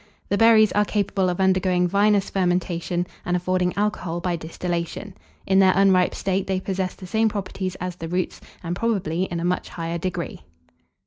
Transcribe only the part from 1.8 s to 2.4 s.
vinous